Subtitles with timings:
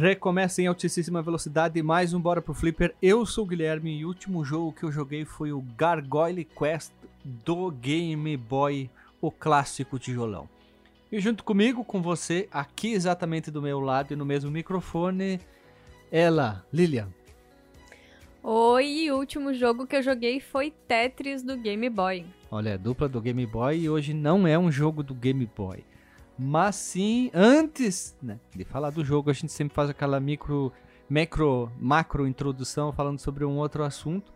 [0.00, 2.94] Recomeça em altíssima velocidade, mais um Bora pro Flipper.
[3.02, 6.90] Eu sou o Guilherme e o último jogo que eu joguei foi o Gargoyle Quest
[7.22, 8.88] do Game Boy,
[9.20, 10.48] o clássico tijolão.
[11.12, 15.38] E junto comigo, com você, aqui exatamente do meu lado e no mesmo microfone,
[16.10, 17.08] ela, Lilian.
[18.42, 22.24] Oi, o último jogo que eu joguei foi Tetris do Game Boy.
[22.50, 25.84] Olha, é dupla do Game Boy e hoje não é um jogo do Game Boy.
[26.42, 30.72] Mas sim, antes né, de falar do jogo, a gente sempre faz aquela micro,
[31.06, 34.32] macro, macro introdução falando sobre um outro assunto.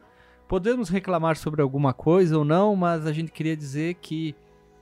[0.47, 4.35] Podemos reclamar sobre alguma coisa ou não, mas a gente queria dizer que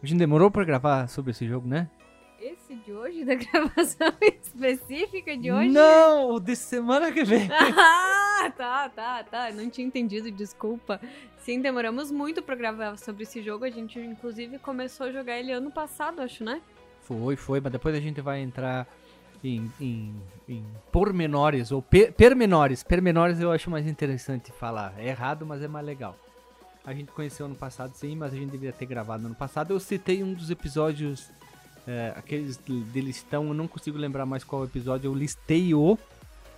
[0.03, 1.89] a gente demorou para gravar sobre esse jogo, né?
[2.41, 5.69] Esse de hoje, da gravação específica de hoje?
[5.69, 7.49] Não, o de semana que vem.
[7.55, 9.53] ah, tá, tá, tá.
[9.53, 11.01] Não tinha entendido, desculpa.
[11.37, 13.65] Sim, demoramos muito para gravar sobre esse jogo.
[13.65, 16.61] A gente, inclusive, começou a jogar ele ano passado, acho, né?
[17.03, 18.87] Foi, foi, mas depois a gente vai entrar
[19.43, 20.15] em, em,
[20.49, 22.83] em pormenores, ou per, permenores.
[22.83, 24.95] Permenores eu acho mais interessante falar.
[24.99, 26.17] É errado, mas é mais legal.
[26.85, 29.73] A gente conheceu ano passado, sim, mas a gente deveria ter gravado ano passado.
[29.73, 31.31] Eu citei um dos episódios,
[31.87, 35.99] é, aqueles de listão, eu não consigo lembrar mais qual episódio, eu listei o.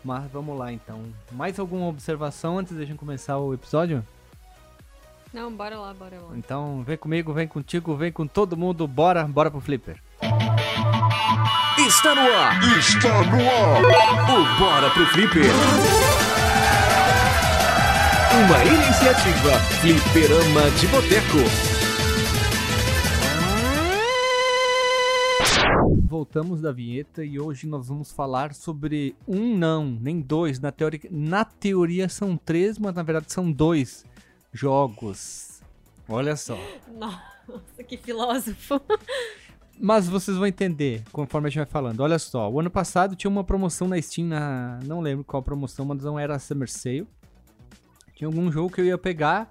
[0.05, 1.03] Mas vamos lá então.
[1.33, 4.05] Mais alguma observação antes da gente começar o episódio?
[5.33, 6.37] Não, bora lá, bora lá.
[6.37, 10.01] Então vem comigo, vem contigo, vem com todo mundo, bora, bora pro Flipper.
[11.79, 12.79] Está no ar!
[12.79, 13.83] Está no ar!
[14.31, 15.51] O Bora pro Flipper!
[18.35, 21.39] Uma iniciativa Flipperama de Boteco.
[26.07, 30.59] Voltamos da vinheta e hoje nós vamos falar sobre um não, nem dois.
[30.59, 34.05] Na teoria, na teoria são três, mas na verdade são dois
[34.53, 35.61] jogos.
[36.09, 36.59] Olha só.
[36.97, 38.81] Nossa, que filósofo.
[39.79, 42.01] Mas vocês vão entender conforme a gente vai falando.
[42.01, 45.85] Olha só, o ano passado tinha uma promoção na Steam, na, não lembro qual promoção,
[45.85, 47.07] mas não era a Summer Sale.
[48.15, 49.51] Tinha algum jogo que eu ia pegar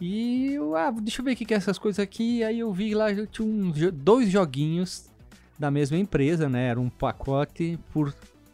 [0.00, 2.42] e eu, ah, deixa eu ver o que é essas coisas aqui.
[2.42, 5.10] Aí eu vi lá, tinha uns, dois joguinhos
[5.58, 6.68] da mesma empresa, né?
[6.68, 8.08] Era um pacote por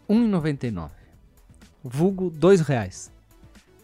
[0.08, 0.90] R$1,99.
[1.84, 3.15] Vulgo R$2,00.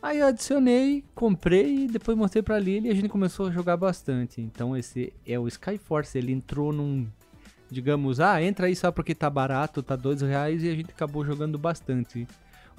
[0.02, 3.76] Aí eu adicionei, comprei e depois mostrei pra Lily e a gente começou a jogar
[3.76, 4.40] bastante.
[4.40, 7.06] Então esse é o Skyforce, ele entrou num,
[7.70, 11.24] digamos, ah, entra aí só porque tá barato, tá dois reais e a gente acabou
[11.24, 12.26] jogando bastante.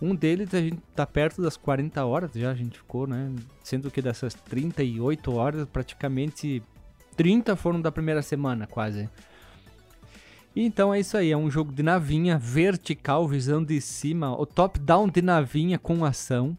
[0.01, 3.31] Um deles a gente tá perto das 40 horas já, a gente ficou, né?
[3.63, 6.61] Sendo que dessas 38 horas, praticamente
[7.15, 9.09] 30 foram da primeira semana, quase.
[10.53, 15.07] Então é isso aí, é um jogo de navinha vertical, visão de cima, o top-down
[15.07, 16.57] de navinha com ação.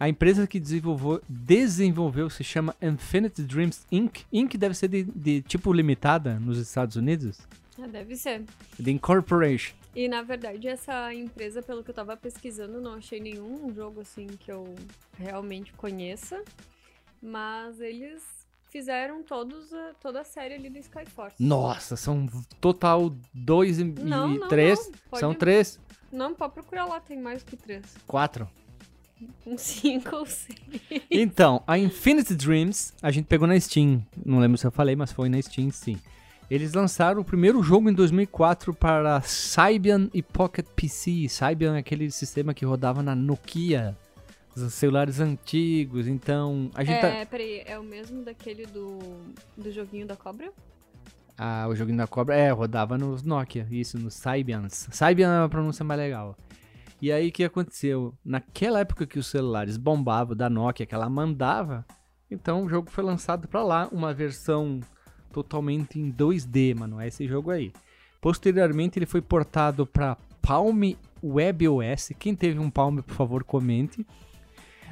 [0.00, 4.20] A empresa que desenvolveu, desenvolveu se chama Infinite Dreams Inc.
[4.32, 4.54] Inc.
[4.56, 7.40] deve ser de, de tipo limitada nos Estados Unidos?
[7.80, 8.44] Ah, deve ser.
[8.82, 9.74] The Incorporation.
[9.96, 14.26] E na verdade, essa empresa, pelo que eu tava pesquisando, não achei nenhum jogo assim
[14.26, 14.72] que eu
[15.18, 16.42] realmente conheça.
[17.20, 18.22] Mas eles
[18.70, 21.34] fizeram todos a, toda a série ali do Skyforce.
[21.40, 22.28] Nossa, são
[22.60, 24.78] total dois e, não, e não, três.
[24.78, 25.20] Não, pode...
[25.20, 25.80] São três.
[26.12, 27.96] Não, pode procurar lá, tem mais que três.
[28.06, 28.48] Quatro.
[29.46, 30.58] Um 5 ou 6.
[31.10, 34.04] Então, a Infinity Dreams, a gente pegou na Steam.
[34.24, 35.98] Não lembro se eu falei, mas foi na Steam, sim.
[36.50, 41.28] Eles lançaram o primeiro jogo em 2004 para Symbian e Pocket PC.
[41.28, 43.96] Symbian é aquele sistema que rodava na Nokia,
[44.56, 46.06] os celulares antigos.
[46.06, 47.26] Então, a gente é, tá...
[47.26, 48.98] peraí, é o mesmo daquele do,
[49.56, 50.50] do joguinho da cobra?
[51.36, 54.88] Ah, o joguinho da cobra, é, rodava nos Nokia, isso, nos Sybians.
[54.90, 56.34] Symbian é uma pronúncia mais legal.
[57.00, 58.14] E aí o que aconteceu?
[58.24, 61.86] Naquela época que os celulares bombavam da Nokia, que ela mandava,
[62.30, 64.80] então o jogo foi lançado para lá, uma versão
[65.32, 67.72] totalmente em 2D, mano, é esse jogo aí.
[68.20, 72.12] Posteriormente ele foi portado para Palm WebOS.
[72.18, 74.04] Quem teve um Palm, por favor, comente.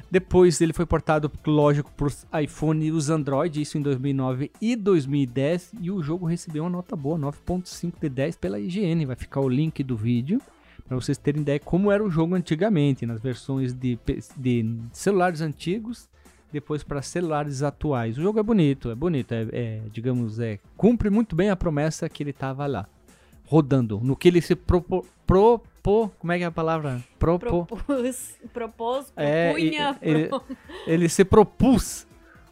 [0.09, 4.77] Depois ele foi portado, lógico, para os iPhone e os Android, isso em 2009 e
[4.77, 5.73] 2010.
[5.81, 9.05] E o jogo recebeu uma nota boa, 9.5 de 10 pela IGN.
[9.05, 10.41] Vai ficar o link do vídeo
[10.87, 13.99] para vocês terem ideia como era o jogo antigamente, nas versões de,
[14.37, 16.09] de celulares antigos,
[16.51, 18.17] depois para celulares atuais.
[18.17, 22.07] O jogo é bonito, é bonito, é, é, digamos, é cumpre muito bem a promessa
[22.07, 22.87] que ele tava lá,
[23.45, 27.03] rodando, no que ele se propôs, propo, como é que é a palavra?
[27.19, 30.43] Propo, propôs, propôs, é, propunha, ele, pro...
[30.87, 32.07] ele se propôs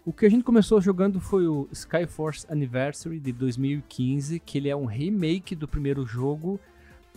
[0.05, 4.75] o que a gente começou jogando foi o Skyforce Anniversary de 2015, que ele é
[4.75, 6.59] um remake do primeiro jogo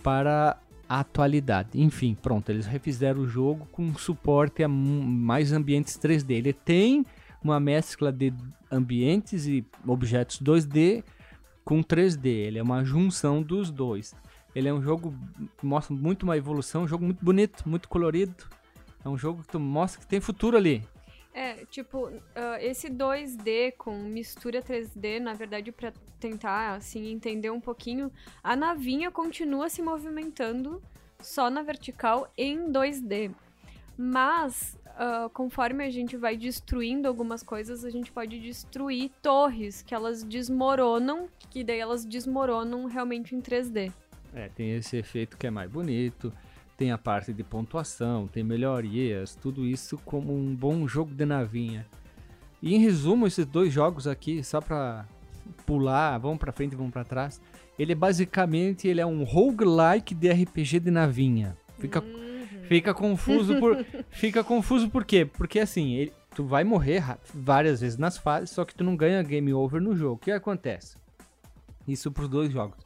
[0.03, 0.57] para
[0.89, 1.71] atualidade.
[1.75, 6.31] Enfim, pronto, eles refizeram o jogo com suporte a mais ambientes 3D.
[6.31, 7.05] Ele tem
[7.43, 8.33] uma mescla de
[8.71, 11.05] ambientes e objetos 2D
[11.65, 12.27] com 3D.
[12.27, 14.15] Ele é uma junção dos dois.
[14.55, 15.15] Ele é um jogo
[15.59, 18.45] que mostra muito uma evolução, um jogo muito bonito, muito colorido.
[19.05, 20.83] É um jogo que mostra que tem futuro ali.
[21.41, 27.61] É, tipo, ah, esse 2D com mistura 3D, na verdade, pra tentar, assim, entender um
[27.61, 28.11] pouquinho,
[28.43, 30.83] a navinha continua se movimentando
[31.21, 33.31] só na vertical em 2D.
[33.97, 39.95] Mas, ah, conforme a gente vai destruindo algumas coisas, a gente pode destruir torres, que
[39.95, 43.93] elas desmoronam, que daí elas desmoronam realmente em 3D.
[44.35, 46.33] É, tem esse efeito que é mais bonito,
[46.79, 51.85] tem a parte de pontuação, tem melhorias, tudo isso como um bom jogo de navinha.
[52.63, 55.05] E em resumo, esses dois jogos aqui, só pra
[55.67, 57.41] pular, vamos pra frente e vamos pra trás,
[57.77, 61.57] ele é basicamente ele é um roguelike de RPG de navinha.
[61.79, 62.03] Fica,
[62.69, 65.25] fica confuso por fica confuso por quê?
[65.25, 67.03] Porque assim, ele- tu vai morrer
[67.35, 70.15] várias vezes nas fases, só que tu não ganha game over no jogo.
[70.15, 70.97] O que acontece?
[71.89, 72.79] Isso pros dois jogos.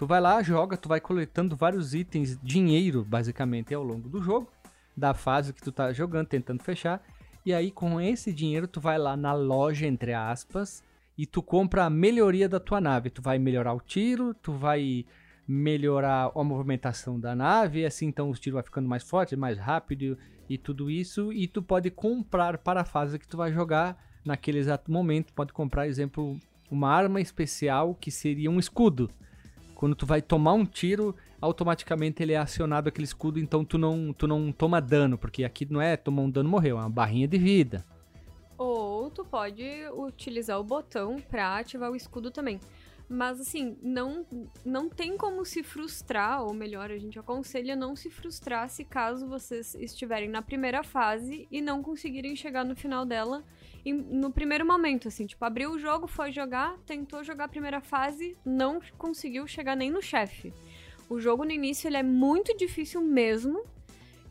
[0.00, 4.50] Tu vai lá, joga, tu vai coletando vários itens, dinheiro, basicamente, ao longo do jogo,
[4.96, 7.02] da fase que tu tá jogando, tentando fechar.
[7.44, 10.82] E aí, com esse dinheiro, tu vai lá na loja, entre aspas,
[11.18, 13.10] e tu compra a melhoria da tua nave.
[13.10, 15.04] Tu vai melhorar o tiro, tu vai
[15.46, 20.16] melhorar a movimentação da nave, assim então os tiros vai ficando mais forte, mais rápido
[20.48, 21.30] e tudo isso.
[21.30, 25.34] E tu pode comprar para a fase que tu vai jogar naquele exato momento.
[25.34, 29.10] Pode comprar, exemplo, uma arma especial que seria um escudo.
[29.80, 34.12] Quando tu vai tomar um tiro, automaticamente ele é acionado aquele escudo, então tu não,
[34.12, 37.26] tu não toma dano, porque aqui não é tomar um dano morreu, é uma barrinha
[37.26, 37.82] de vida.
[38.58, 39.64] Ou tu pode
[39.96, 42.60] utilizar o botão pra ativar o escudo também.
[43.12, 44.24] Mas assim, não,
[44.64, 49.26] não tem como se frustrar, ou melhor, a gente aconselha não se frustrar se caso
[49.26, 53.42] vocês estiverem na primeira fase e não conseguirem chegar no final dela
[53.84, 57.80] em- no primeiro momento, assim, tipo, abriu o jogo, foi jogar, tentou jogar a primeira
[57.80, 60.54] fase, não conseguiu chegar nem no chefe.
[61.08, 63.64] O jogo no início ele é muito difícil mesmo,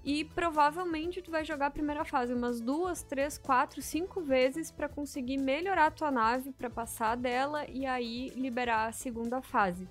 [0.03, 4.87] e provavelmente tu vai jogar a primeira fase umas duas, três, quatro, cinco vezes pra
[4.87, 9.87] conseguir melhorar a tua nave pra passar dela e aí liberar a segunda fase.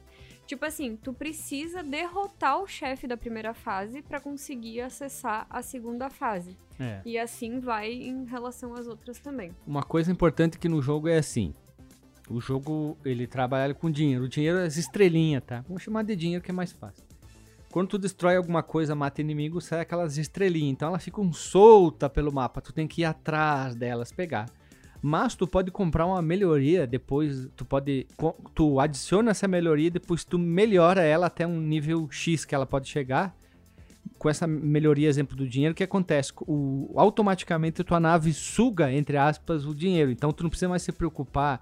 [0.46, 6.08] Tipo assim, tu precisa derrotar o chefe da primeira fase pra conseguir acessar a segunda
[6.08, 6.56] fase.
[6.80, 7.02] É.
[7.04, 9.54] E assim vai em relação às outras também.
[9.66, 11.52] Uma coisa importante que no jogo é assim.
[12.30, 14.24] O jogo, ele trabalha com dinheiro.
[14.24, 15.62] O dinheiro é as estrelinhas, tá?
[15.68, 17.04] Vamos chamar de dinheiro que é mais fácil.
[17.70, 20.72] Quando tu destrói alguma coisa, mata inimigo, sai aquelas estrelinhas.
[20.72, 22.60] Então elas ficam soltas pelo mapa.
[22.60, 24.46] Tu tem que ir atrás delas, pegar.
[25.00, 27.48] Mas tu pode comprar uma melhoria depois.
[27.56, 28.06] Tu pode.
[28.54, 32.88] Tu adiciona essa melhoria depois tu melhora ela até um nível X que ela pode
[32.88, 33.36] chegar.
[34.18, 36.32] Com essa melhoria, exemplo do dinheiro, o que acontece?
[36.40, 40.10] O, automaticamente tua nave suga, entre aspas, o dinheiro.
[40.10, 41.60] Então tu não precisa mais se preocupar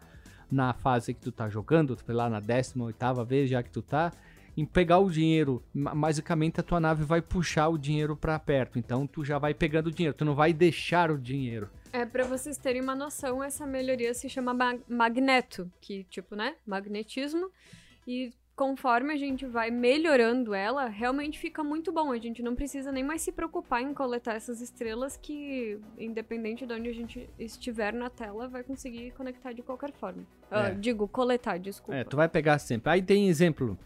[0.50, 4.12] na fase que tu tá jogando, lá, na 18ª vez já que tu tá,
[4.56, 5.62] em pegar o dinheiro.
[5.74, 8.78] Basicamente a tua nave vai puxar o dinheiro pra perto.
[8.78, 11.68] Então tu já vai pegando o dinheiro, tu não vai deixar o dinheiro.
[11.92, 16.54] É, pra vocês terem uma noção, essa melhoria se chama ma- magneto, que tipo, né,
[16.66, 17.50] magnetismo.
[18.06, 22.10] E conforme a gente vai melhorando ela, realmente fica muito bom.
[22.12, 26.72] A gente não precisa nem mais se preocupar em coletar essas estrelas que, independente de
[26.72, 30.22] onde a gente estiver na tela, vai conseguir conectar de qualquer forma.
[30.50, 30.74] Ah, É.
[30.74, 31.94] digo, coletar, desculpa.
[31.98, 32.90] É, tu vai pegar sempre.
[32.92, 33.78] Aí tem exemplo.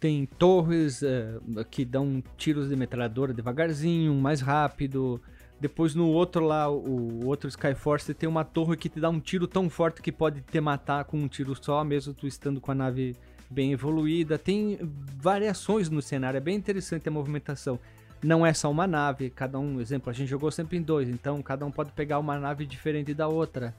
[0.00, 1.38] Tem torres eh,
[1.70, 5.20] que dão tiros de metralhadora devagarzinho, mais rápido.
[5.60, 9.46] Depois no outro lá, o, outro Skyforce, tem uma torre que te dá um tiro
[9.46, 12.74] tão forte que pode te matar com um tiro só, mesmo tu estando com a
[12.74, 13.14] nave
[13.50, 14.38] bem evoluída.
[14.38, 14.78] Tem
[15.18, 17.78] variações no cenário, é bem interessante a movimentação.
[18.22, 21.42] Não é só uma nave, cada um, exemplo, a gente jogou sempre em dois, então
[21.42, 23.74] cada um pode pegar uma nave diferente da outra.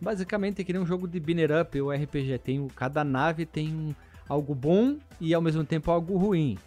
[0.00, 3.68] Basicamente é que nem um jogo de binner up ou RPG, tem cada nave tem
[3.74, 3.94] um,
[4.28, 6.58] algo bom e ao mesmo tempo algo ruim.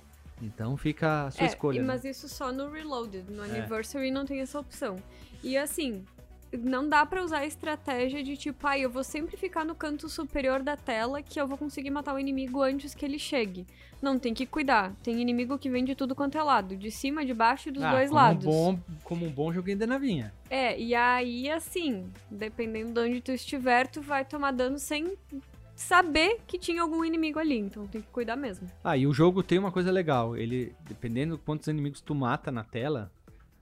[0.42, 1.82] Então fica a sua É, escolha.
[1.82, 1.88] né?
[1.88, 3.30] mas isso só no Reloaded.
[3.30, 3.50] No É.
[3.50, 4.96] Anniversary não tem essa opção.
[5.44, 6.06] E assim,
[6.54, 10.08] não dá pra usar a estratégia de tipo, ah, eu vou sempre ficar no canto
[10.08, 13.68] superior da tela que eu vou conseguir matar o inimigo antes que ele chegue.
[14.01, 14.94] Não, tem que cuidar.
[15.04, 16.78] Tem inimigo que vem de tudo quanto é lado.
[16.78, 18.46] De cima, de baixo e dos Ah, dois como lados.
[18.46, 20.34] Um bom, como um bom joguinho de navinha.
[20.50, 25.18] É, e aí, assim, dependendo de onde tu estiver, tu vai tomar dano sem
[25.79, 27.57] saber que tinha algum inimigo ali.
[27.57, 28.67] Então tem que cuidar mesmo.
[28.83, 30.36] Ah, e o jogo tem uma coisa legal.
[30.36, 33.09] Ele, dependendo de quantos inimigos tu mata na tela,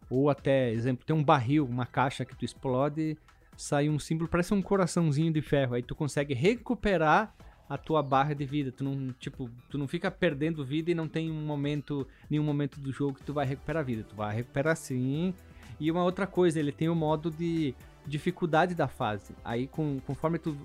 [0.10, 3.18] ou até, exemplo, tem um barril, uma caixa que tu explode,
[3.56, 5.76] sai um símbolo, parece um coraçãozinho de ferro.
[5.76, 7.36] Aí tu consegue recuperar
[7.70, 8.72] a tua barra de vida.
[8.72, 12.80] Tu não, tipo, tu não fica perdendo vida e não tem um momento, nenhum momento
[12.80, 14.04] do jogo que tu vai recuperar vida.
[14.04, 15.36] Tu vai recuperar sim.
[15.80, 17.76] E uma outra coisa, ele tem o modo de
[18.08, 19.36] dificuldade da fase.
[19.46, 20.58] Aí com, conforme tu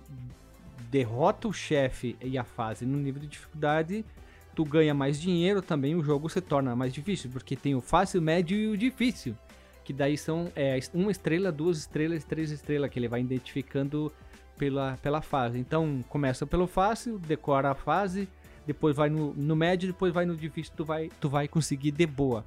[0.92, 4.04] derrota o chefe e a fase no nível de dificuldade,
[4.54, 8.20] tu ganha mais dinheiro, também o jogo se torna mais difícil, porque tem o fácil,
[8.20, 9.34] o médio e o difícil.
[9.82, 14.12] Que daí são é, uma estrela, duas estrelas, três estrelas, que ele vai identificando
[14.58, 15.58] pela, pela fase.
[15.58, 18.28] Então começa pelo fácil, decora a fase,
[18.66, 22.06] depois vai no, no médio, depois vai no difícil, tu vai, tu vai conseguir de
[22.06, 22.44] boa.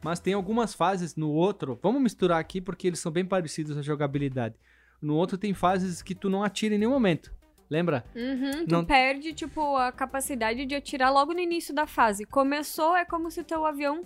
[0.00, 3.82] Mas tem algumas fases no outro, vamos misturar aqui porque eles são bem parecidos a
[3.82, 4.54] jogabilidade.
[5.02, 7.39] No outro tem fases que tu não atira em nenhum momento.
[7.70, 8.04] Lembra?
[8.16, 12.24] Uhum, tu Não- perde, tipo, a capacidade de atirar logo no início da fase.
[12.24, 14.04] Começou, é como se teu avião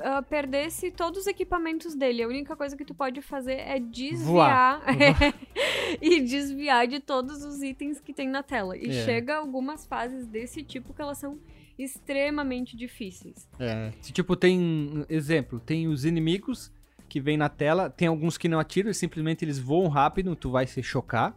[0.00, 2.22] ah, perdesse todos os equipamentos dele.
[2.22, 4.82] A única coisa que tu pode fazer é desviar
[6.00, 8.76] e desviar de todos os itens que tem na tela.
[8.76, 9.04] E É.
[9.04, 11.38] chega algumas fases desse tipo que elas são
[11.78, 13.48] extremamente difíceis.
[13.58, 13.90] É.
[14.00, 15.04] Tipo, tem.
[15.08, 16.72] Exemplo, tem os inimigos
[17.08, 17.90] que vem na tela.
[17.90, 21.36] Tem alguns que não atiram, e simplesmente eles voam rápido, tu vai se chocar.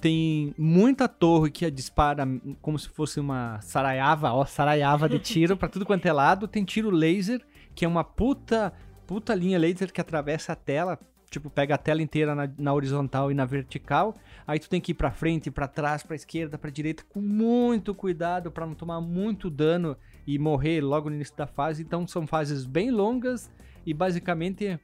[0.00, 2.26] Tem muita torre que dispara
[2.62, 6.48] como se fosse uma saraiava, ó, saraiava de tiro pra tudo quanto é lado.
[6.48, 8.72] Tem tiro laser, que é uma puta,
[9.06, 10.98] puta linha laser que atravessa a tela.
[11.28, 14.16] Tipo, pega a tela inteira na, na horizontal e na vertical.
[14.46, 17.94] Aí tu tem que ir pra frente, pra trás, pra esquerda, pra direita, com muito
[17.94, 21.82] cuidado pra não tomar muito dano e morrer logo no início da fase.
[21.82, 23.50] Então são fases bem longas
[23.86, 24.80] e basicamente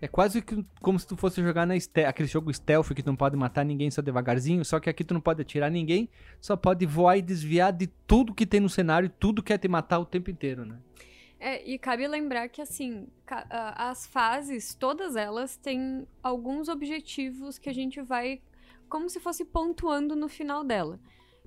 [0.00, 1.74] é quase que como se tu fosse jogar na
[2.06, 5.14] aquele jogo stealth que tu não pode matar ninguém só devagarzinho, só que aqui tu
[5.14, 6.08] não pode atirar ninguém,
[6.40, 9.98] só pode voar e desviar de tudo que tem no cenário, tudo quer te matar
[9.98, 10.78] o tempo inteiro, né?
[11.38, 17.72] É, e cabe lembrar que, assim, as fases, todas elas, têm alguns objetivos que a
[17.72, 18.42] gente vai
[18.90, 21.00] como se fosse pontuando no final dela.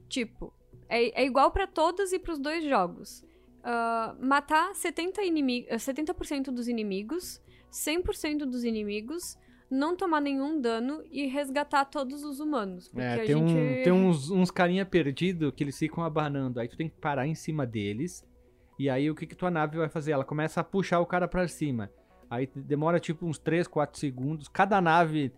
[0.10, 0.52] Tipo,
[0.90, 3.24] é, é igual pra todas e pros dois jogos.
[3.64, 6.14] Ah, matar 70%, inimi 70
[6.52, 7.40] dos inimigos,
[7.74, 9.38] 100% dos inimigos,
[9.70, 12.88] não tomar nenhum dano e resgatar todos os humanos.
[12.89, 13.84] Porque É, tem, um- gente...
[13.84, 17.34] tem uns, uns carinha perdido que eles ficam abanando, aí tu tem que parar em
[17.36, 18.24] cima deles,
[18.77, 20.12] e aí o que que tua nave vai fazer?
[20.12, 21.89] Ela começa a puxar o cara pra cima.
[22.30, 24.48] Aí demora tipo uns 3, 4 segundos.
[24.48, 25.32] Cada nave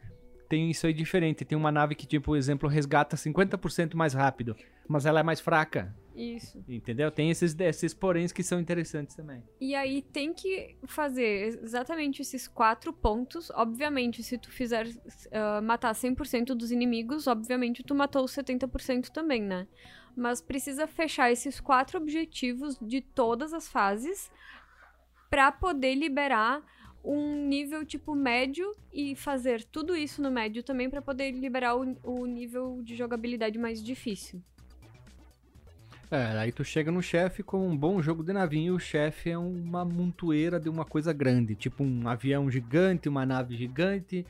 [0.47, 1.43] tem isso aí diferente.
[1.43, 4.55] Tem uma nave que, tipo, por exemplo, resgata 50% mais rápido,
[4.87, 6.63] mas ela é mais fraca, Isso.
[6.67, 7.11] entendeu?
[7.11, 9.43] Tem esses, esses poréns que são interessantes também.
[9.59, 13.51] E aí tem que fazer exatamente esses quatro pontos.
[13.51, 14.87] Obviamente, se tu fizer
[15.31, 19.67] ah, matar 100% dos inimigos, obviamente tu matou os 70% também, né?
[20.15, 24.31] Mas precisa fechar esses quatro objetivos de todas as fases
[25.29, 26.63] pra poder liberar
[27.03, 31.95] um nível tipo médio e fazer tudo isso no médio também pra poder liberar o,
[32.03, 34.41] o nível de jogabilidade mais difícil.
[36.11, 39.37] É, aí tu chega no chefe com um bom jogo de navinho, o chefe é
[39.37, 44.25] uma montoeira de uma coisa grande, tipo um avião gigante, uma nave gigante,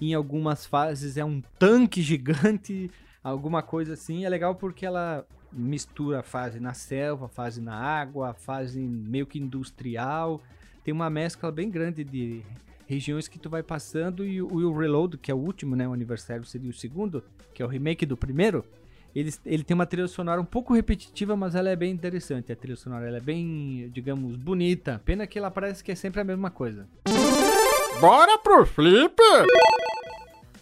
[0.00, 2.90] em algumas fases é um tanque gigante,
[3.22, 4.24] alguma coisa assim.
[4.24, 8.80] É legal porque ela mistura a fase na selva, a fase na água, a fase
[8.80, 10.40] meio que industrial.
[10.82, 12.42] Tem uma mescla bem grande de
[12.86, 15.86] regiões que tu vai passando e o, e o Reload, que é o último, né,
[15.86, 17.22] o aniversário seria o segundo,
[17.54, 18.64] que é o remake do primeiro.
[19.14, 22.52] Ele, ele tem uma trilha sonora um pouco repetitiva, mas ela é bem interessante.
[22.52, 25.00] A trilha sonora ela é bem, digamos, bonita.
[25.04, 26.86] Pena que ela parece que é sempre a mesma coisa.
[28.00, 29.16] Bora pro flip!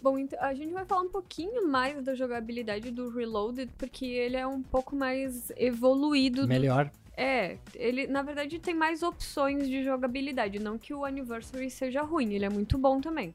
[0.01, 4.37] Bom, então a gente vai falar um pouquinho mais da jogabilidade do Reloaded, porque ele
[4.37, 6.43] é um pouco mais evoluído.
[6.43, 6.91] do- Melhor.
[7.17, 10.61] É, ele na verdade tem mais opções de jogabilidade.
[10.61, 13.35] Não que o Anniversary seja ruim, ele é muito bom também.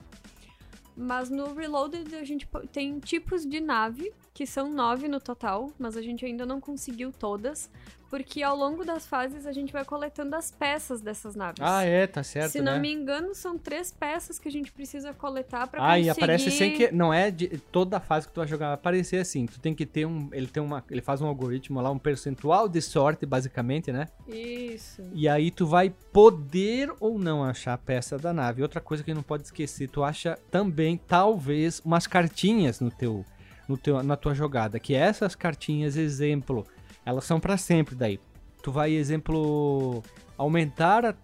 [0.95, 5.97] Mas no Reloaded a gente tem tipos de nave, que são nove no total, mas
[5.97, 7.69] a gente ainda não conseguiu todas,
[8.13, 11.57] porque ao longo das fases a gente vai coletando as peças dessas naves.
[11.59, 12.71] Ah, é, tá certo, Se né?
[12.71, 16.05] não me engano, são três peças que a gente precisa coletar pra Ah, conseguir...
[16.05, 16.91] e aparece sem que.
[16.91, 19.47] Não é de toda a fase que tu vai jogar, vai aparecer assim.
[19.47, 20.29] Tu tem que ter um.
[20.31, 20.83] Ele tem uma.
[20.91, 24.07] Ele faz um algoritmo lá, um percentual de sorte, basicamente, né?
[24.27, 25.01] Isso.
[25.11, 28.61] E aí tu vai poder ou não achar a peça da nave.
[28.61, 33.25] Outra coisa que não pode esquecer, tu acha também, talvez, umas cartinhas no teu,
[33.67, 34.79] no teu, na tua jogada.
[34.79, 36.63] Que essas cartinhas, exemplo,
[37.05, 38.19] elas são pra sempre daí.
[38.61, 40.01] Tu vai, exemplo,
[40.37, 41.15] aumentar a,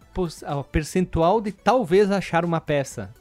[0.46, 3.14] a percentual de talvez achar uma peça.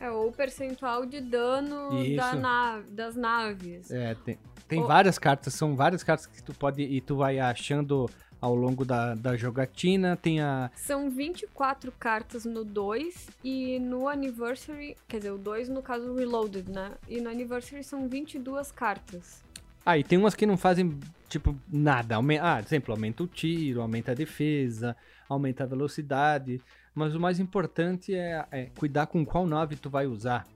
[0.00, 3.90] É, ou o percentual de dano da das naves.
[3.90, 4.38] É, tem,
[4.68, 8.54] tem O- várias cartas, são várias cartas que tu pode e tu vai achando ao
[8.54, 10.16] longo da, da jogatina.
[10.20, 10.70] Tem a.
[10.74, 16.68] São 24 cartas no 2 e no Anniversary, quer dizer, o 2 no caso Reloaded,
[16.70, 16.90] né?
[17.08, 19.40] E no Anniversary são 22 cartas.
[19.86, 20.98] Ah, e tem umas que não fazem,
[21.32, 22.16] tipo, nada.
[22.40, 24.96] Ah, exemplo, aumenta o tiro, aumenta a defesa,
[25.28, 26.60] aumenta a velocidade.
[26.94, 30.46] Mas o mais importante é, é cuidar com qual nave tu vai usar.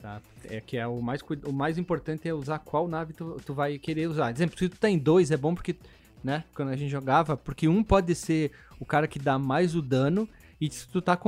[0.00, 0.20] Tá?
[0.48, 3.78] É que é o mais, o mais importante é usar qual nave tu, tu vai
[3.78, 4.30] querer usar.
[4.30, 5.76] Exemplo, se tu tá em dois, é bom porque
[6.24, 6.42] né?
[6.54, 10.26] Quando a gente jogava, porque um pode ser o cara que dá mais o dano,
[10.58, 11.18] e se tu tá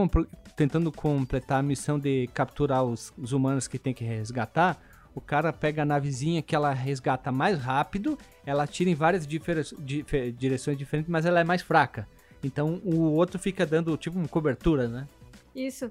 [0.56, 4.80] tentando completar a missão de capturar os, os humanos que tem que resgatar,
[5.16, 9.62] o cara pega a navezinha que ela resgata mais rápido, ela atira em várias difere-
[9.78, 12.06] dife- direções diferentes, mas ela é mais fraca.
[12.44, 15.08] Então o outro fica dando tipo uma cobertura, né?
[15.54, 15.90] Isso.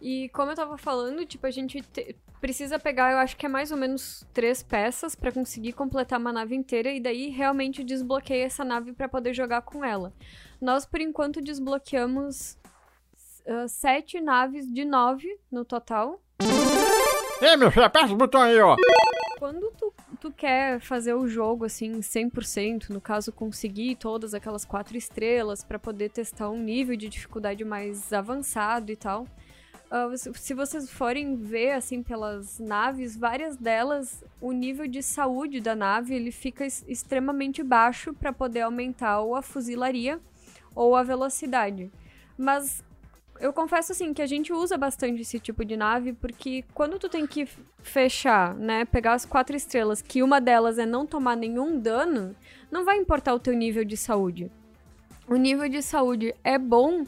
[0.00, 3.48] E como eu tava falando, tipo, a gente te- precisa pegar, eu acho que é
[3.48, 8.46] mais ou menos três peças pra conseguir completar uma nave inteira e daí realmente desbloqueia
[8.46, 10.12] essa nave pra poder jogar com ela.
[10.60, 12.56] Nós, por enquanto, desbloqueamos
[13.46, 16.20] ah, sete naves de nove no total.
[17.42, 18.76] Ei, meu filho, aperta o botão aí, ó.
[19.38, 24.96] Quando tu, tu quer fazer o jogo assim 100%, no caso conseguir todas aquelas quatro
[24.96, 29.26] estrelas pra poder testar um nível de dificuldade mais avançado e tal.
[29.90, 35.74] ah, se- vocês forem ver assim pelas naves, várias delas, o nível de saúde da
[35.74, 40.20] nave ele fica extremamente baixo pra poder aumentar ou a fuzilaria
[40.74, 41.90] ou a velocidade.
[42.38, 42.82] Mas
[43.42, 47.08] eu confesso assim que a gente usa bastante esse tipo de nave porque quando tu
[47.08, 47.44] tem que
[47.82, 52.36] fechar, né, pegar as quatro estrelas, que uma delas é não tomar nenhum dano,
[52.70, 54.48] não vai importar o teu nível de saúde.
[55.26, 57.04] O nível de saúde é bom,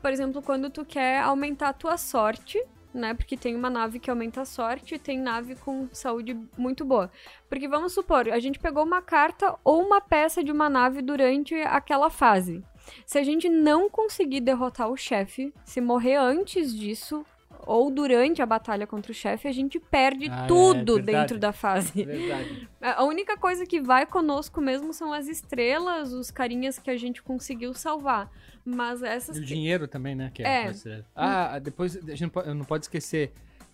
[0.00, 3.12] por exemplo, quando tu quer aumentar a tua sorte, né?
[3.12, 7.10] Porque tem uma nave que aumenta a sorte e tem nave com saúde muito boa.
[7.48, 11.56] Porque vamos supor, a gente pegou uma carta ou uma peça de uma nave durante
[11.56, 12.62] aquela fase.
[13.06, 17.24] Se a gente não conseguir derrotar o chefe, se morrer antes disso
[17.64, 21.18] ou durante a batalha contra o chefe, a gente perde Ah, é tudo verdade.
[21.18, 21.92] dentro da fase.
[22.04, 22.68] Verdade.
[22.80, 26.96] A a única coisa que vai conosco mesmo são as estrelas, os carinhas que a
[26.96, 28.28] gente conseguiu salvar.
[28.64, 29.36] Mas essas.
[29.36, 30.30] E o dinheiro também, né?
[30.34, 30.72] Que É.
[30.86, 31.04] é.
[31.14, 33.32] Ah, depois a gente não pode, não pode esquecer.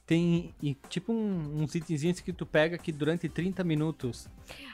[0.09, 4.27] Tem e, tipo um- uns itenzinhos que tu pega que durante 30 minutos.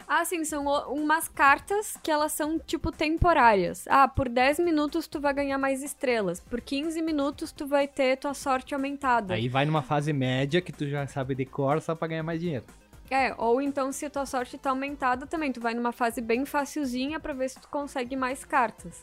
[0.07, 0.64] Ah, sim, são
[0.95, 3.85] umas cartas que elas são tipo temporárias.
[3.88, 6.38] Ah, por 10 minutos tu vai ganhar mais estrelas.
[6.38, 9.35] Por 15 minutos tu vai ter tua sorte aumentada.
[9.35, 12.40] Aí vai numa fase média que tu já sabe de cor só pra ganhar mais
[12.40, 12.64] dinheiro.
[13.11, 17.18] É, ou então se tua sorte tá aumentada também, tu vai numa fase bem facilzinha
[17.18, 19.03] pra ver se tu consegue mais cartas.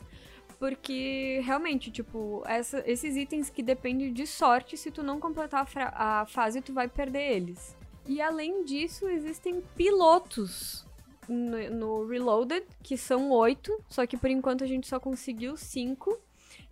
[0.66, 6.20] Porque realmente, tipo, essa- esses itens que dependem de sorte, se tu não completar a,
[6.20, 7.76] a fase, tu vai perder eles.
[8.06, 10.86] E além disso, existem pilotos
[11.28, 16.16] no, no Reloaded, que são oito, só que por enquanto a gente só conseguiu cinco.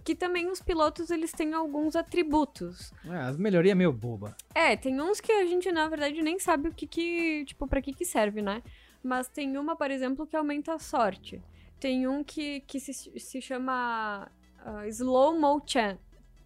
[0.04, 2.92] Que também os pilotos eles têm alguns atributos.
[3.08, 4.36] Ah, as melhorias é meio boba.
[4.54, 7.82] É, tem uns que a gente, na verdade, nem sabe o que que, tipo, pra
[7.82, 8.62] que que serve, né?
[9.02, 11.42] Mas tem uma, por exemplo, que aumenta a sorte.
[11.80, 14.30] Tem um que, que se, se chama
[14.64, 15.96] ah, Slow Motion.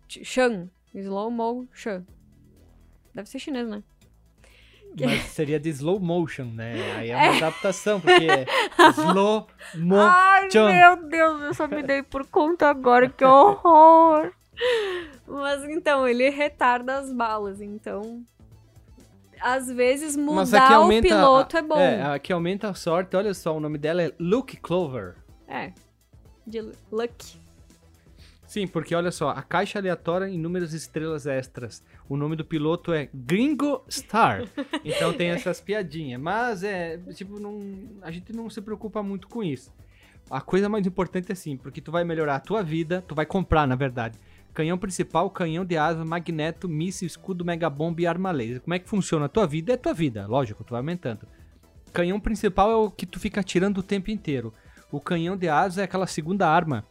[0.09, 0.70] Shan.
[0.94, 2.05] Slow Motion.
[3.12, 3.83] Deve ser chinês, né?
[5.01, 6.75] Mas seria de slow motion, né?
[6.97, 8.47] Aí é uma adaptação, porque é
[8.94, 10.66] slow Ai, motion.
[10.73, 14.33] meu Deus, eu só me dei por conta agora, que horror!
[15.27, 18.23] Mas então, ele retarda as balas, então.
[19.40, 21.79] Às vezes mudar o piloto é bom.
[21.79, 23.16] É, aqui aumenta a sorte.
[23.16, 25.16] Olha só, o nome dela é Luke Clover.
[25.48, 25.72] É.
[26.46, 27.44] De luck.
[28.46, 31.83] Sim, porque olha só, a caixa aleatória em números estrelas extras.
[32.09, 34.44] O nome do piloto é Gringo Star.
[34.85, 36.20] Então tem essas piadinhas.
[36.20, 37.59] Mas é, tipo, não,
[38.02, 39.72] a gente não se preocupa muito com isso.
[40.30, 43.26] A coisa mais importante é assim, porque tu vai melhorar a tua vida, tu vai
[43.26, 44.18] comprar, na verdade.
[44.52, 48.61] Canhão principal, canhão de asa, magneto, míssil, escudo, mega bomba e arma laser.
[48.61, 49.26] Como é que funciona?
[49.26, 51.26] A tua vida é a tua vida, lógico, tu vai aumentando.
[51.92, 54.52] Canhão principal é o que tu fica atirando o tempo inteiro.
[54.94, 56.85] O canhão de asa é aquela segunda arma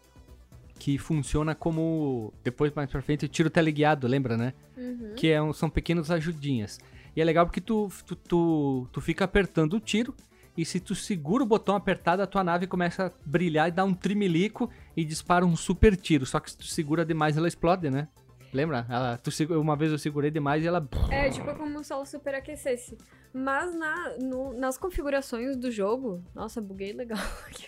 [0.78, 4.54] que funciona como depois mais pra frente o tiro teleguiado, lembra, né?
[4.78, 5.14] Uhum.
[5.16, 6.80] Que é um- são pequenas ajudinhas.
[7.16, 10.14] E é legal porque tu, tu, tu, tu fica apertando o tiro
[10.58, 13.86] e se tu segura o botão apertado, a tua nave começa a brilhar e dá
[13.86, 16.26] um trimelico e dispara um super tiro.
[16.26, 18.10] Só que se tu segura demais, ela explode, né?
[18.54, 18.86] Lembra?
[18.90, 20.88] Ela, tu, uma vez eu segurei demais e ela...
[21.10, 22.98] É, tipo como se ela superaquecesse.
[23.34, 26.24] Mas na, no- nas configurações do jogo.
[26.36, 27.68] Nossa, buguei legal aqui.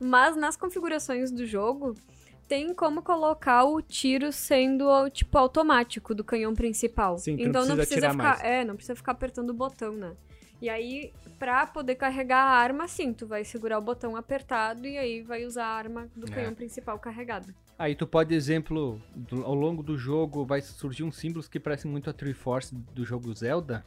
[0.00, 1.94] Mas nas configurações do jogo,
[2.48, 7.18] tem como colocar o tiro sendo tipo automático do canhão principal.
[7.18, 8.46] Sim, que não então não precisa precisa atirar ficar.
[8.48, 10.12] É, não precisa ficar apertando o botão, né?
[10.60, 14.96] E aí, pra poder carregar a arma, sim, tu vai segurar o botão apertado e
[14.96, 16.34] aí vai usar a arma do É.
[16.34, 17.54] canhão principal carregada.
[17.78, 21.90] Aí tu pode, exemplo, do- ao longo do jogo vai surgir uns símbolos que parecem
[21.90, 23.84] muito a Triforce do jogo Zelda,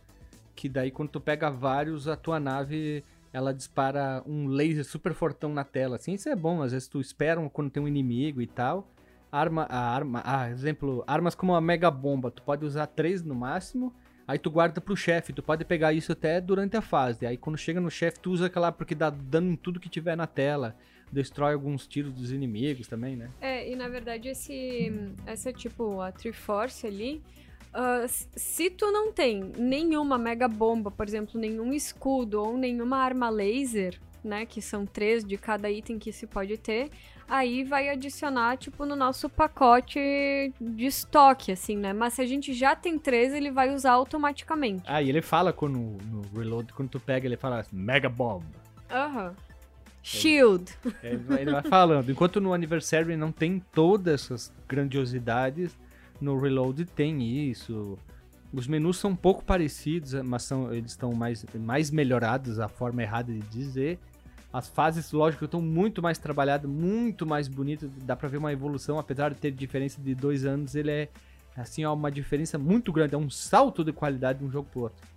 [0.56, 3.04] que daí quando tu pega vários, a tua nave
[3.34, 5.96] ela dispara um laser super fortão na tela.
[5.96, 8.88] Assim, isso é bom, às vezes tu espera um- quando tem um inimigo e tal.
[9.32, 13.34] Arma, a arma, ah, exemplo, armas como a mega bomba, tu pode usar três no
[13.36, 13.94] máximo.
[14.30, 17.26] Aí tu guarda pro chefe, tu pode pegar isso até durante a fase.
[17.26, 20.16] Aí quando chega no chefe, tu usa aquela porque dá dano em tudo que tiver
[20.16, 20.76] na tela.
[21.12, 23.32] Destrói alguns tiros dos inimigos também, né?
[23.42, 24.94] É, e na verdade esse,
[25.26, 27.24] essa tipo, a Triforce ali,
[28.04, 33.32] s- se tu não tem nenhuma mega bomba, por exemplo, nenhum escudo ou nenhuma arma
[33.32, 36.92] laser, né, que são três de cada item que se pode ter,
[37.30, 40.00] aí vai adicionar, tipo, no nosso pacote
[40.60, 41.94] de estoque, assim, né?
[41.94, 44.84] Mas se a gente já tem três, ele vai usar automaticamente.
[44.88, 48.44] Ah, e ele fala quando, no reload, quando tu pega, ele fala assim, Mega Bomb.
[48.90, 49.36] Aham.
[50.02, 50.72] Shield.
[51.04, 52.10] Ele vai, ele vai falando.
[52.10, 55.78] Enquanto no Anniversary não tem todas essas grandiosidades,
[56.20, 57.98] no Reload tem isso.
[58.52, 63.04] Os menus são um pouco parecidos, mas são, eles estão mais, mais melhorados, a forma
[63.04, 64.00] errada de dizer.
[64.52, 67.90] As fases, lógico, estão muito mais trabalhadas, muito mais bonitas.
[68.04, 71.10] Dá pra ver uma evolução, apesar de ter diferença de dois anos, ele é
[71.56, 73.14] assim, ó, uma diferença muito grande.
[73.14, 75.08] É um salto de qualidade de um jogo pro outro.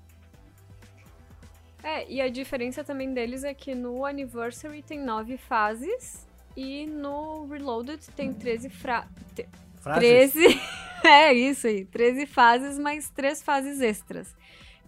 [1.83, 7.47] É, e a diferença também deles é que no Anniversary tem nove fases e no
[7.47, 9.07] Reloaded tem 13 fra...
[9.35, 9.49] te-
[9.83, 10.61] 13.
[11.05, 14.33] é isso aí, 13 fases mais três fases extras.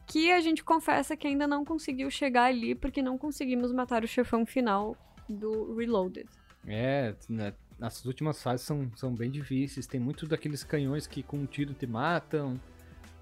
[0.07, 4.09] Que a gente confessa que ainda não conseguiu chegar ali porque não conseguimos matar o
[4.09, 4.97] chefão final
[5.29, 6.29] do Reloaded.
[6.67, 9.87] É, né, as últimas fases são, são bem difíceis.
[9.87, 12.61] Tem muitos daqueles canhões que com um tiro te matam.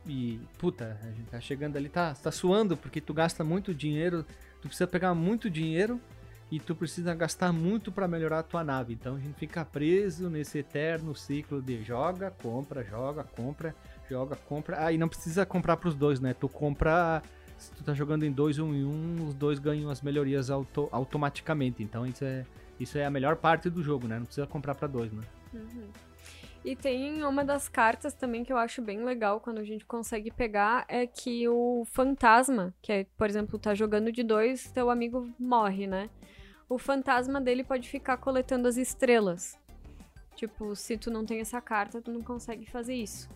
[0.07, 4.25] E, puta, a gente tá chegando ali, tá, tá suando, porque tu gasta muito dinheiro.
[4.61, 6.01] Tu precisa pegar muito dinheiro
[6.53, 8.92] e tu precisa gastar muito pra melhorar a tua nave.
[8.92, 13.75] Então a gente fica preso nesse eterno ciclo de joga, compra, joga, compra,
[14.12, 14.85] joga, compra.
[14.85, 16.35] Ah, e não precisa comprar pros dois, né?
[16.35, 17.22] Tu compra.
[17.57, 20.88] Se tu tá jogando em dois, um em um, os dois ganham as melhorias auto-
[20.92, 21.83] automaticamente.
[21.83, 22.44] Então isso é.
[22.81, 24.18] Isso é a melhor parte do jogo, né?
[24.18, 25.22] Não precisa comprar pra dois, né?
[26.64, 30.31] E tem uma das cartas também que eu acho bem legal quando a gente consegue
[30.31, 35.29] pegar é que o fantasma, que é, por exemplo, tá jogando de dois, teu amigo
[35.38, 36.09] morre, né?
[36.68, 39.59] O fantasma dele pode ficar coletando as estrelas.
[40.35, 43.29] Tipo, se tu não tem essa carta, tu não consegue fazer isso.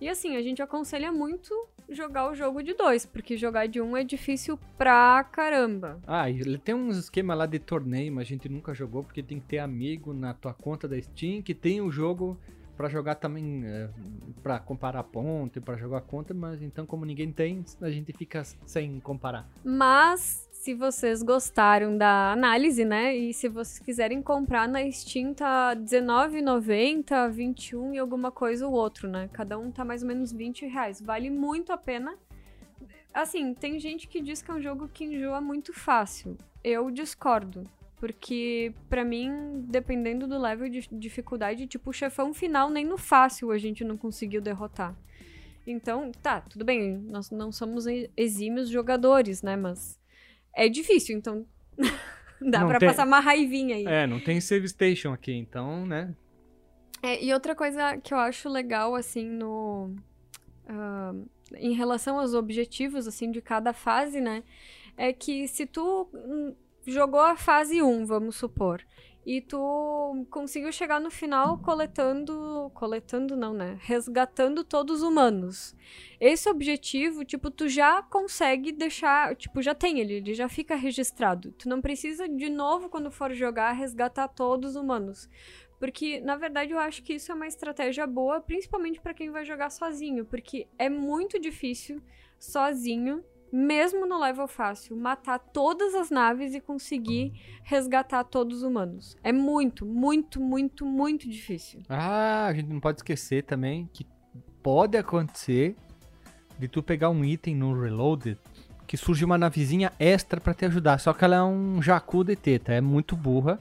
[0.00, 1.52] E assim, a gente aconselha muito
[1.88, 6.00] jogar o jogo de dois, porque jogar de um é difícil pra caramba.
[6.06, 9.38] Ah, ele tem uns esquema lá de torneio, mas a gente nunca jogou porque tem
[9.38, 12.38] que ter amigo na tua conta da Steam que tem o jogo
[12.76, 13.88] pra jogar também, é,
[14.42, 18.98] pra comparar ponto, pra jogar conta, mas então como ninguém tem, a gente fica sem
[19.00, 19.48] comparar.
[19.64, 23.14] Mas se vocês gostaram da análise, né?
[23.14, 29.06] E se vocês quiserem comprar na Steam, tá R$19,90, 21 e alguma coisa o outro,
[29.06, 29.28] né?
[29.30, 31.02] Cada um tá mais ou menos 20 reais.
[31.02, 32.16] Vale muito a pena.
[33.12, 36.34] Assim, tem gente que diz que é um jogo que enjoa muito fácil.
[36.64, 37.68] Eu discordo.
[37.96, 43.50] Porque, pra mim, dependendo do level de dificuldade, tipo, o chefão final, nem no fácil
[43.50, 44.96] a gente não conseguiu derrotar.
[45.66, 47.84] Então, tá, tudo bem, nós não somos
[48.16, 49.56] exímios jogadores, né?
[49.56, 50.02] Mas
[50.56, 51.46] é difícil, então
[52.40, 53.86] dá Não pra tem- passar uma raivinha aí.
[53.86, 56.14] É, não tem save station aqui, então, né?
[57.02, 59.94] É, e outra coisa que eu acho legal, assim, no.
[60.66, 61.12] ah,
[61.56, 64.42] em relação aos objetivos, assim, de cada fase, né?
[64.96, 66.54] É que se tu hum,
[66.86, 68.80] jogou a fase 1, vamos supor,
[69.26, 72.70] e tu conseguiu chegar no final coletando.
[72.74, 73.78] Coletando não, né?
[73.80, 75.74] Resgatando todos os humanos.
[76.20, 79.34] Esse objetivo, tipo, tu já consegue deixar.
[79.34, 81.52] Tipo, já tem ele, ele já fica registrado.
[81.52, 85.28] Tu não precisa de novo, quando for jogar, resgatar todos os humanos.
[85.78, 89.44] Porque, na verdade, eu acho que isso é uma estratégia boa, principalmente pra quem vai
[89.44, 90.24] jogar sozinho.
[90.24, 92.02] Porque é muito difícil,
[92.38, 99.16] sozinho, mesmo no level fácil, matar todas as naves e conseguir resgatar todos os humanos.
[99.22, 101.80] É muito, muito, muito, muito difícil.
[101.88, 104.04] Ah, a gente não pode esquecer também que
[104.60, 105.76] pode acontecer
[106.58, 108.36] de tu pegar um item no Reloaded
[108.88, 110.98] que surge uma navezinha extra pra te ajudar.
[110.98, 113.60] Só que ela é um jacu de teta, é muito burra.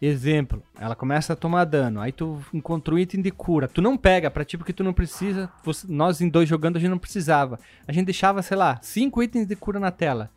[0.00, 3.66] Exemplo, ela começa a tomar dano, aí tu encontra um item de cura.
[3.66, 5.50] Tu não pega pra ti porque tu não precisa.
[5.64, 7.58] Você- nós em dois jogando a gente não precisava.
[7.88, 10.30] A gente deixava, sei lá, cinco itens de cura na tela.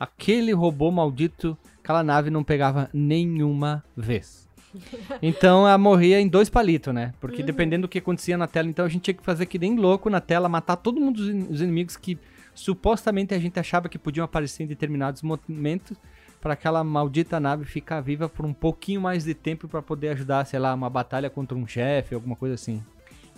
[0.00, 4.44] Aquele robô maldito, aquela nave não pegava nenhuma vez.
[5.22, 7.14] Então ela morria em dois palitos, né?
[7.20, 9.76] Porque dependendo do que acontecia na tela, então a gente tinha que fazer que nem
[9.76, 12.18] louco na tela, matar todo mundo os inimigos que
[12.52, 15.96] supostamente a gente achava que podiam aparecer em determinados momentos
[16.44, 20.44] para aquela maldita nave ficar viva por um pouquinho mais de tempo para poder ajudar,
[20.44, 22.84] sei lá, uma batalha contra um chefe, alguma coisa assim.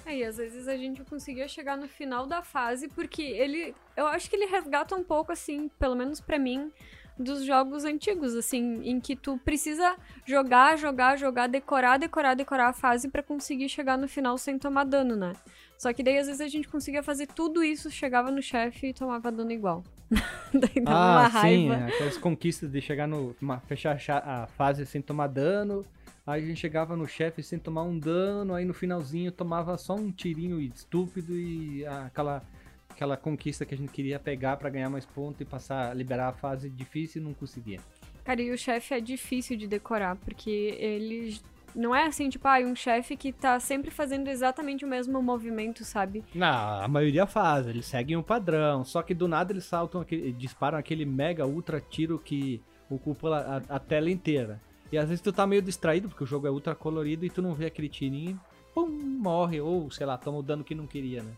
[0.05, 3.77] É, e às vezes a gente conseguia chegar no final da fase, porque ele.
[3.97, 6.73] Eu acho que ele resgata um pouco, assim, pelo menos pra mim,
[7.17, 12.73] dos jogos antigos, assim, em que tu precisa jogar, jogar, jogar, decorar, decorar, decorar a
[12.73, 15.33] fase pra conseguir chegar no final sem tomar dano, né?
[15.79, 18.95] Só que daí às vezes a gente conseguia fazer tudo isso, chegava no chefe e
[18.95, 19.85] tomava dano igual.
[20.53, 21.87] daí dava ah, uma sim, raiva.
[21.87, 23.35] aquelas conquistas de chegar no.
[23.67, 25.85] fechar a fase sem tomar dano.
[26.27, 29.95] Aí a gente chegava no chefe sem tomar um dano, aí no finalzinho tomava só
[29.95, 32.43] um tirinho estúpido e aquela,
[32.89, 36.33] aquela conquista que a gente queria pegar pra ganhar mais ponto e passar, liberar a
[36.33, 37.79] fase difícil e não conseguia.
[38.25, 41.39] Cara, e o chefe é difícil de decorar, porque ele
[41.77, 45.85] não é assim, tipo, ah, um chefe que tá sempre fazendo exatamente o mesmo movimento,
[45.85, 46.25] sabe?
[46.35, 50.33] Não, a maioria faz, eles seguem um padrão, só que do nada eles saltam, aquele,
[50.33, 54.61] disparam aquele mega ultra tiro que ocupa a, a tela inteira.
[54.91, 57.43] E às vezes tu tá meio distraído, porque o jogo é ultra colorido e tu
[57.43, 58.41] não vê aquele tirinho,
[58.75, 61.33] pum, morre, ou sei lá, toma o dano que não queria, né?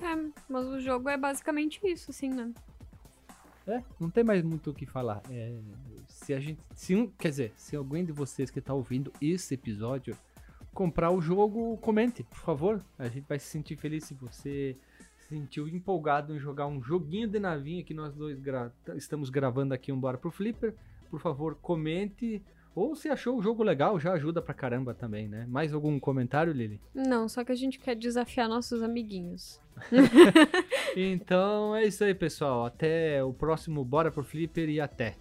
[0.00, 2.50] É, mas o jogo é basicamente isso, assim, né?
[3.68, 5.22] É, não tem mais muito o que falar.
[5.30, 5.58] É,
[6.08, 6.58] se a gente.
[6.74, 10.16] Se um, quer dizer, se alguém de vocês que tá ouvindo esse episódio
[10.72, 12.82] comprar o jogo, comente, por favor.
[12.98, 14.76] A gente vai se sentir feliz se você
[15.18, 19.74] se sentiu empolgado em jogar um joguinho de navinha que nós dois gra- estamos gravando
[19.74, 20.74] aqui um Bora pro Flipper.
[21.10, 22.42] Por favor, comente.
[22.78, 25.44] Ou se achou o jogo legal, já ajuda pra caramba também, né?
[25.48, 26.80] Mais algum comentário, Lili?
[26.94, 29.60] Não, só que a gente quer desafiar nossos amiguinhos.
[30.96, 32.64] Então é isso aí, pessoal.
[32.64, 35.16] Até o próximo Bora pro Flipper e até.